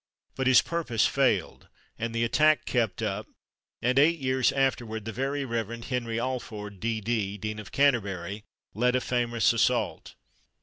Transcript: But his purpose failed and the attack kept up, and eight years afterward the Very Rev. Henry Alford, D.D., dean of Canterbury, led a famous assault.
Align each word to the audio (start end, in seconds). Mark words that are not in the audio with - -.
But 0.35 0.47
his 0.47 0.63
purpose 0.63 1.05
failed 1.05 1.67
and 1.99 2.11
the 2.15 2.23
attack 2.23 2.65
kept 2.65 3.03
up, 3.03 3.27
and 3.83 3.99
eight 3.99 4.17
years 4.17 4.51
afterward 4.51 5.05
the 5.05 5.11
Very 5.11 5.45
Rev. 5.45 5.83
Henry 5.83 6.19
Alford, 6.19 6.79
D.D., 6.79 7.37
dean 7.37 7.59
of 7.59 7.71
Canterbury, 7.71 8.43
led 8.73 8.95
a 8.95 9.01
famous 9.01 9.53
assault. 9.53 10.15